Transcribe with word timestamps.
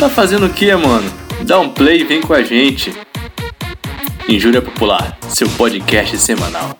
Tá 0.00 0.08
fazendo 0.08 0.46
o 0.46 0.48
que, 0.50 0.74
mano? 0.74 1.12
Dá 1.42 1.60
um 1.60 1.68
play 1.68 2.00
e 2.00 2.04
vem 2.04 2.22
com 2.22 2.32
a 2.32 2.42
gente. 2.42 2.90
Injúria 4.26 4.62
Popular, 4.62 5.18
seu 5.28 5.46
podcast 5.50 6.16
semanal. 6.16 6.74